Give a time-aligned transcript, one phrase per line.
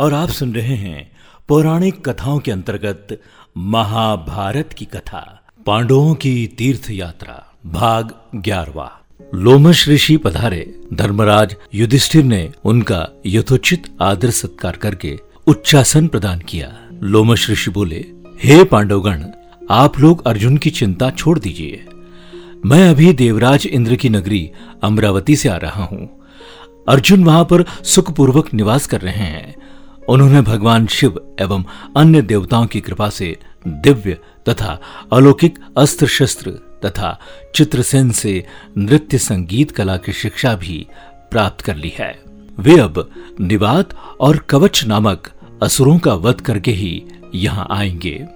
[0.00, 1.10] और आप सुन रहे हैं
[1.48, 3.20] पौराणिक कथाओं के अंतर्गत
[3.56, 9.00] महाभारत की कथा, पांडवों की तीर्थ यात्रा भाग ग्यारहवा।
[9.34, 16.72] लोमश ऋषि पधारे, धर्मराज युधिष्ठिर ने उनका यथोचित आदर सत्कार करके उच्चासन प्रदान किया।
[17.02, 18.04] लोमश ऋषि बोले,
[18.42, 19.24] हे पांडवगण,
[19.70, 21.86] आप लोग अर्जुन की चिंता छोड़ दीजिए।
[22.66, 24.50] मैं अभी देवराज इंद्र की नगरी
[24.82, 26.20] अमरावती से आ रहा हूँ।
[26.88, 29.59] अर्जुन वहाँ पर सुखपूर्वक निवास कर रहे हैं।
[30.10, 31.64] उन्होंने भगवान शिव एवं
[31.96, 33.36] अन्य देवताओं की कृपा से
[33.68, 34.80] दिव्य तथा
[35.12, 36.50] अलौकिक अस्त्र शस्त्र
[36.84, 37.20] तथा
[37.54, 38.46] चित्रसेन से
[38.78, 40.86] नृत्य संगीत कला की शिक्षा भी
[41.30, 42.22] प्राप्त कर ली है।
[42.58, 43.10] वे अब
[43.40, 43.88] निवात
[44.20, 45.28] और कवच नामक
[45.62, 47.02] असुरों का वध करके ही
[47.34, 48.26] यहाँ आएँगे।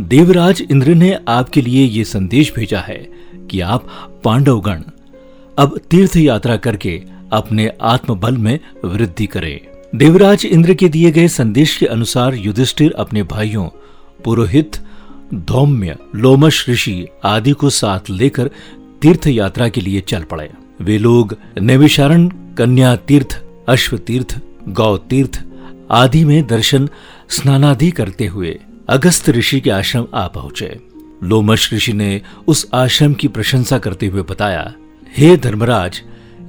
[0.00, 2.98] देवराज इंद्र ने आपके लिए ये संदेश भेजा है
[3.50, 3.88] कि आप
[4.24, 4.82] पांडवगण
[5.58, 7.02] अब तीर्थ यात्रा करके
[7.32, 13.22] अपने आत्मबल में वृद्धि करें। देवराज इंद्र के दिए गए संदेश के अनुसार युधिष्ठिर अपने
[13.22, 13.68] भाइयों,
[14.24, 14.76] पुरोहित,
[15.34, 18.50] धौम्य, लोमश ऋषि आदि को साथ लेकर
[19.02, 24.38] तीर्थ यात्रा के लिए चल पड़े। वे लोग नैविशारण कन्या तीर्थ, अश्व तीर्थ,
[24.68, 25.42] गौ तीर्थ
[25.90, 26.88] आदि में दर्शन,
[27.28, 30.76] स्नानादि करते हुए अगस्त ऋषि के आश्रम आ पहुँचे।
[31.22, 34.72] लोमश ऋषि ने उस आश्रम की प्रशंसा करते हुए बताया,
[35.16, 36.02] हे धर्मराज,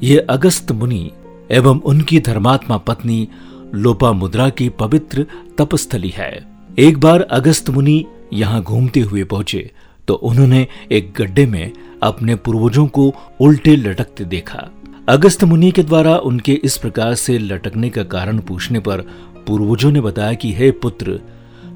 [0.03, 1.11] ये अगस्त मुनि
[1.51, 3.27] एवं उनकी धर्मात्मा पत्नी
[3.75, 5.25] लोपा मुद्रा की पवित्र
[5.57, 6.47] तपस्थली है।
[6.79, 9.71] एक बार अगस्त मुनि यहाँ घूमते हुए पहुँचे
[10.07, 11.71] तो उन्होंने एक गड्ढे में
[12.03, 14.67] अपने पूर्वजों को उल्टे लटकते देखा।
[15.09, 19.01] अगस्त मुनि के द्वारा उनके इस प्रकार से लटकने का कारण पूछने पर
[19.47, 21.19] पूर्वजों ने बताया कि, हे पुत्र,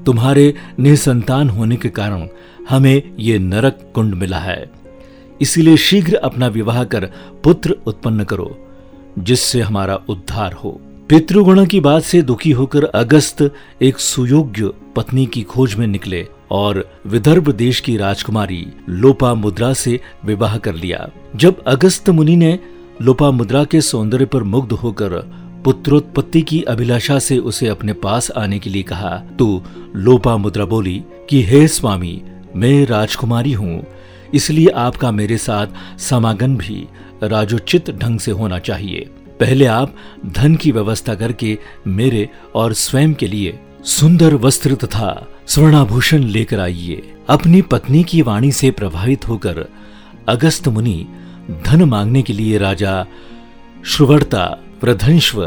[0.06, 2.28] तुम्हारे निसंतान होने के कारण
[2.68, 4.70] हमें ये नरक कुंड मिला है।
[5.40, 7.10] इसीलिए शीघ्र अपना विवाह कर
[7.44, 8.71] पुत्र उत्पन्न करो।
[9.18, 10.70] जिससे हमारा उद्धार हो।
[11.08, 13.42] पितृगुणों की बात से दुखी होकर अगस्त
[13.82, 19.98] एक सुयोग्य पत्नी की खोज में निकले और विदर्भ देश की राजकुमारी लोपा मुद्रा से
[20.24, 22.58] विवाह कर लिया। जब अगस्त मुनि ने
[23.02, 25.18] लोपा मुद्रा के सौंदर्य पर मुग्ध होकर
[25.64, 29.62] पुत्रोत्पत्ति की अभिलाषा से उसे अपने पास आने के लिए कहा तो
[29.96, 32.22] लोपा मुद्रा बोली कि, हे स्वामी,
[32.56, 33.84] मैं राजकुमारी हूँ,
[34.34, 36.86] इसलिए आपका मेरे साथ समागम भी
[37.22, 39.08] राजोचित ढंग से होना चाहिए।
[39.40, 39.94] पहले आप
[40.26, 47.02] धन की व्यवस्था करके मेरे और स्वयं के लिए सुंदर वस्त्र तथा स्वर्णाभूषण लेकर आइए।
[47.28, 49.64] अपनी पत्नी की वाणी से प्रभावित होकर
[50.28, 51.06] अगस्त मुनि
[51.66, 53.06] धन मांगने के लिए राजा
[53.86, 54.44] श्रुवर्ता
[54.80, 55.44] प्रधंश्व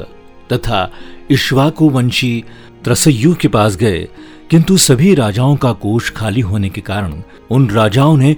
[0.54, 0.92] तथा
[1.30, 2.44] इश्वाकु वंशी
[2.84, 4.08] त्रसयु के पास गए,
[4.50, 7.22] किंतु सभी राजाओं का कोष खाली होने के कारण
[7.52, 8.34] उन राजाओं ने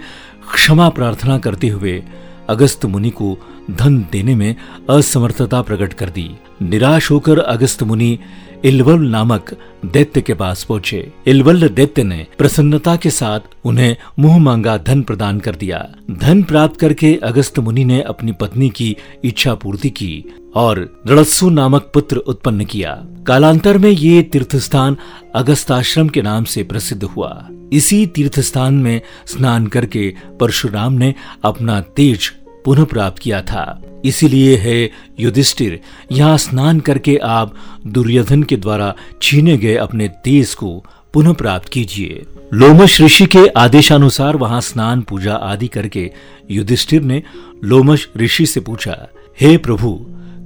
[0.54, 2.04] क्षमा प्रार्थना करते हुए
[2.50, 3.38] अगस्त मुनि को
[3.72, 4.56] धन देने में
[4.90, 6.30] असमर्थता प्रकट कर दी।
[6.62, 8.18] निराश होकर अगस्त मुनि
[8.66, 9.54] इलवल नामक
[9.86, 15.40] दैत्य के पास पहुँचे। इलवल दैत्य ने प्रसन्नता के साथ उन्हें मुँह मांगा धन प्रदान
[15.40, 20.24] कर दिया। धन प्राप्त करके अगस्त मुनि ने अपनी पत्नी की इच्छा पूर्ति की
[20.56, 22.94] और दृढ़सु नामक पुत्र उत्पन्न किया।
[23.28, 24.98] कालांतर में ये तीर्थस्थान
[25.36, 31.14] अगस्ताश्रम के नाम से प्रसिद्ध हुआ। इसी तीर्थ स्थान में स्नान करके परशुराम ने
[31.44, 32.32] अपना तेज
[32.66, 35.80] पुनः प्राप्त किया था। इसीलिए है युधिष्ठिर,
[36.12, 37.56] यहाँ स्नान करके आप
[37.88, 44.36] दुर्योधन के द्वारा छीने गए अपने तेज को पुनः प्राप्त कीजिए। लोमश ऋषि के आदेशानुसार
[44.36, 46.12] वहाँ स्नान, पूजा आदि करके
[46.52, 47.24] युधिष्ठिर ने
[47.64, 48.98] लोमश ऋषि से पूछा,
[49.42, 49.94] हे प्रभु,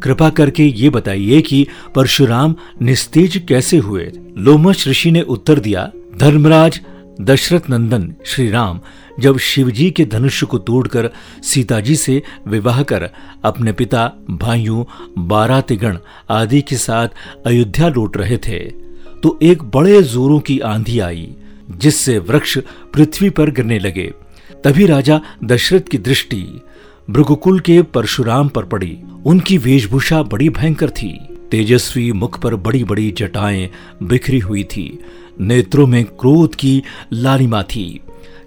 [0.03, 4.11] कृपा करके ये बताइए कि परशुराम निस्तेज कैसे हुए?
[4.37, 6.79] लोमश ऋषि ने उत्तर दिया, धर्मराज
[7.21, 8.79] दशरथ नंदन श्री राम
[9.19, 11.09] जब शिवजी के धनुष को तोड़कर
[11.43, 13.09] सीताजी से विवाह कर
[13.43, 14.83] अपने पिता, भाइयों,
[15.27, 15.97] बारातिगण
[16.29, 17.07] आदि के साथ
[17.45, 18.59] अयोध्या लौट रहे थे
[19.23, 21.35] तो एक बड़े जोरों की आंधी आई,
[21.71, 22.57] जिससे वृक्ष
[22.93, 24.11] पृथ्वी पर गिरने लगे।
[24.63, 26.61] तभी राजा दशरथ की दृष्टि
[27.09, 31.11] भृगुकुल के परशुराम पर पड़ी। उनकी वेशभूषा बड़ी भयंकर थी।
[31.51, 33.69] तेजस्वी मुख पर बड़ी बड़ी जटाएँ
[34.03, 34.99] बिखरी हुई थी।
[35.41, 36.81] नेत्रों में क्रोध की
[37.13, 38.01] लालिमा थी।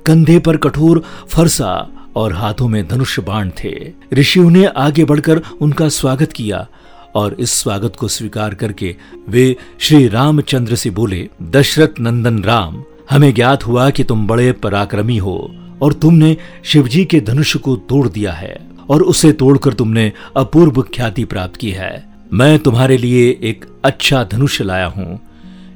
[0.06, 3.74] कंधे पर कठोर फरसा और हाथों में धनुष बाण थे।
[4.12, 6.66] ऋषियों ने आगे बढ़कर उनका स्वागत किया
[7.14, 8.94] और इस स्वागत को स्वीकार करके
[9.28, 15.16] वे श्री रामचंद्र से बोले, दशरथ नंदन राम, हमें ज्ञात हुआ कि तुम बड़े पराक्रमी
[15.16, 18.56] हो और तुमने शिवजी के धनुष को तोड़ दिया है
[18.88, 21.92] और उसे तोड़कर तुमने अपूर्व ख्याति प्राप्त की है।
[22.32, 25.20] मैं तुम्हारे लिए एक अच्छा धनुष लाया हूँ।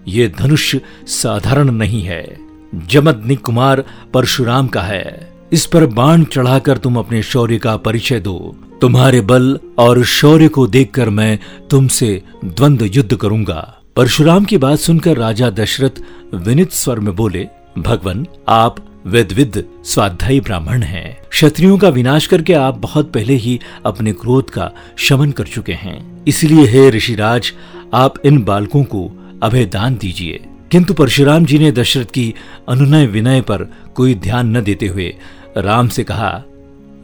[0.08, 0.76] ये धनुष
[1.06, 2.38] साधारण नहीं है।
[2.74, 3.84] जमदनी कुमार
[4.14, 9.58] परशुराम का है। इस पर बाण चढ़ाकर तुम अपने शौर्य का परिचय दो। तुम्हारे बल
[9.78, 11.38] और शौर्य को देखकर मैं
[11.70, 16.02] तुमसे द्वंद्व युद्ध करूँगा। परशुराम की बात सुनकर राजा दशरथ
[16.34, 17.46] विनित स्वर में बोले,
[17.78, 18.76] भगवान, आप
[19.06, 24.70] वेदविद स्वाध्यायी ब्राह्मण हैं। क्षत्रियों का विनाश करके आप बहुत पहले ही अपने क्रोध का
[24.96, 27.52] शमन कर चुके हैं। इसलिए हे ऋषिराज,
[27.94, 32.34] आप इन बालकों को अभय दान दीजिए। किंतु परशुराम जी ने दशरथ की
[32.68, 33.64] अनुनय विनय पर
[33.94, 35.16] कोई ध्यान न देते हुए
[35.56, 36.42] राम से कहा,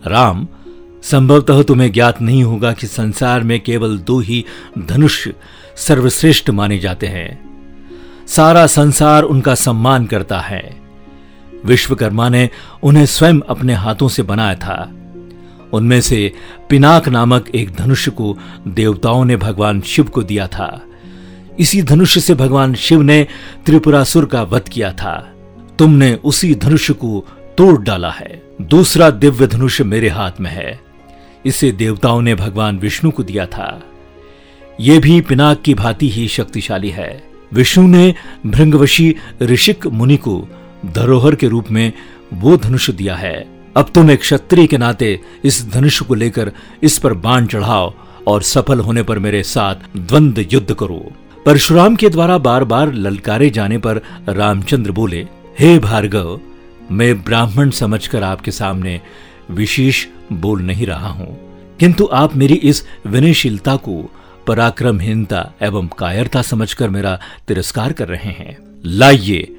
[0.07, 0.49] राम,
[1.03, 4.45] संभवतः तुम्हें ज्ञात नहीं होगा कि संसार में केवल दो ही
[4.79, 5.29] धनुष
[5.77, 7.45] सर्वश्रेष्ठ माने जाते हैं।
[8.29, 10.81] सारा संसार उनका सम्मान करता है।
[11.65, 12.51] विश्वकर्मा ने
[12.83, 14.93] उन्हें स्वयं अपने हाथों से बनाया था।
[15.73, 16.33] उनमें से
[16.71, 18.39] पिनाक नामक एक धनुष को
[18.69, 20.83] देवताओं ने भगवान शिव को दिया था।
[21.59, 23.27] इसी धनुष से भगवान शिव ने
[23.67, 25.33] त्रिपुरासुर का वध किया था।
[25.79, 27.29] तुमने उसी धनुष को
[27.59, 30.81] तोड़ डाला है। दूसरा दिव्य धनुष मेरे हाथ में है।
[31.47, 33.83] इसे देवताओं ने भगवान विष्णु को दिया था।
[34.81, 38.15] यह भी पिनाक की भांति ही शक्तिशाली है। विष्णु ने
[38.47, 40.49] भृंगवशी ऋषिक मुनि को
[40.87, 41.93] धरोहर के रूप में
[42.35, 43.47] वो धनुष दिया है।
[43.77, 46.53] अब तुम एक क्षत्रिय के नाते इस धनुष को लेकर
[46.83, 47.95] इस पर बाण चढ़ाओ
[48.27, 51.13] और सफल होने पर मेरे साथ द्वंद्व युद्ध करो।
[51.47, 55.27] परशुराम के द्वारा बार बार ललकारे जाने पर रामचंद्र बोले,
[55.59, 56.41] हे भार्गव,
[56.91, 59.01] मैं ब्राह्मण समझकर आपके सामने
[59.51, 61.39] विशेष बोल नहीं रहा हूँ।
[61.81, 64.13] किंतु आप मेरी इस विनयशीलता को,
[64.47, 69.57] पराक्रमहीनता एवं कायरता समझकर मेरा तिरस्कार कर रहे हैं। लाइए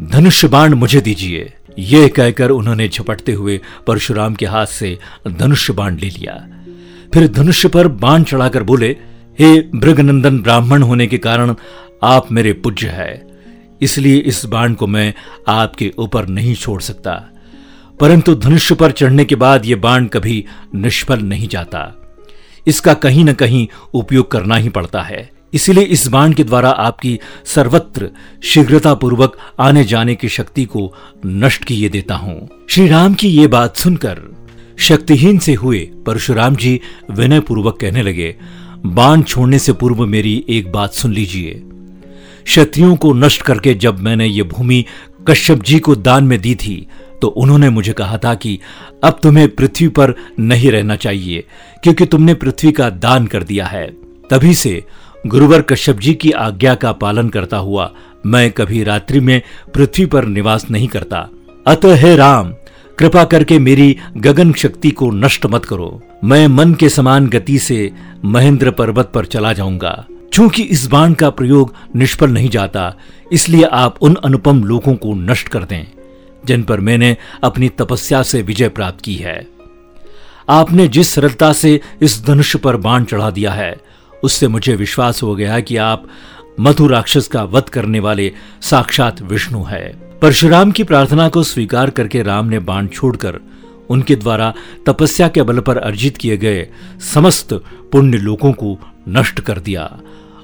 [0.00, 4.98] धनुष बाण मुझे दीजिए। यह कहकर उन्होंने झपटते हुए परशुराम के हाथ से
[5.28, 6.48] धनुष बाण ले लिया।
[7.14, 8.96] फिर धनुष पर बाण चढ़ाकर बोले
[9.38, 11.54] हे भृगनंदन ब्राह्मण होने के कारण
[12.02, 13.26] आप मेरे पूज्य है।
[13.80, 15.14] इसलिए इस बाण को मैं
[15.48, 17.12] आपके ऊपर नहीं छोड़ सकता।
[18.00, 20.44] परंतु धनुष पर चढ़ने के बाद यह बाण कभी
[20.74, 21.94] निष्फल नहीं जाता।
[22.66, 27.18] इसका कहीं न कहीं उपयोग करना ही पड़ता है। इसलिए इस बाण के द्वारा आपकी
[27.44, 28.10] सर्वत्र
[28.42, 30.94] शीघ्रता पूर्वक आने जाने की शक्ति को
[31.26, 34.36] नष्ट किए देता हूँ। श्री राम की ये बात सुनकर
[34.78, 36.80] शक्तिहीन से हुए परशुराम जी
[37.10, 38.36] विनय पूर्वक कहने लगे
[38.86, 41.62] बाण छोड़ने से पूर्व मेरी एक बात सुन लीजिए।
[42.44, 44.84] क्षत्रियों को नष्ट करके जब मैंने ये भूमि
[45.28, 46.86] कश्यप जी को दान में दी थी
[47.22, 48.58] तो उन्होंने मुझे कहा था कि
[49.04, 51.44] अब तुम्हें पृथ्वी पर नहीं रहना चाहिए,
[51.82, 53.86] क्योंकि तुमने पृथ्वी का दान कर दिया है।
[54.30, 54.82] तभी से
[55.26, 57.90] गुरुवर कश्यप जी की आज्ञा का पालन करता हुआ
[58.26, 59.40] मैं कभी रात्रि में
[59.74, 61.28] पृथ्वी पर निवास नहीं करता।
[61.66, 62.52] अतः हे राम
[62.98, 67.90] कृपा करके मेरी गगन शक्ति को नष्ट मत करो। मैं मन के समान गति से
[68.24, 72.94] महेंद्र पर्वत पर चला जाऊँगा। चूँकि इस बाण का प्रयोग निष्फल नहीं जाता,
[73.32, 75.86] इसलिए आप उन अनुपम लोगों को नष्ट कर दें,
[76.46, 79.46] जिन पर मैंने अपनी तपस्या से विजय प्राप्त की है।
[80.48, 83.76] आपने जिस सरलता से इस धनुष पर बाण चढ़ा दिया है,
[84.22, 86.06] उससे मुझे विश्वास हो गया कि आप
[86.60, 88.32] मधु राक्षस का वध करने वाले
[88.62, 89.86] साक्षात विष्णु है।
[90.22, 93.38] परशुराम की प्रार्थना को स्वीकार करके राम ने बाण छोड़कर
[93.90, 94.52] उनके द्वारा
[94.86, 96.66] तपस्या के बल पर अर्जित किए गए
[97.14, 97.52] समस्त
[97.92, 98.78] पुण्य लोगों को
[99.08, 100.00] नष्ट कर दिया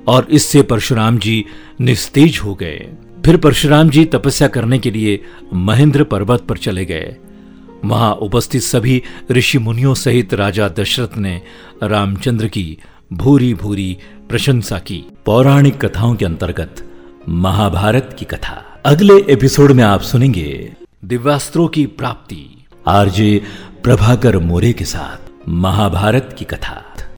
[0.06, 1.44] और इससे परशुराम जी
[1.81, 2.88] निस्तेज हो गए।
[3.25, 5.20] फिर परशुराम जी तपस्या करने के लिए
[5.55, 7.17] महेंद्र पर्वत पर चले गए।
[7.84, 11.40] वहाँ उपस्थित सभी ऋषि मुनियों सहित राजा दशरथ ने
[11.82, 12.78] रामचंद्र की
[13.12, 13.99] भूरी भूरी
[14.29, 16.91] प्रशंसा की। पौराणिक कथाओं के अंतर्गत
[17.29, 20.73] महाभारत की कथा। अगले एपिसोड में आप सुनेंगे
[21.05, 23.43] दिव्यास्त्रों की प्राप्ति। आरजे
[23.82, 26.84] प्रभाकर मोरे के साथ महाभारत की कथा।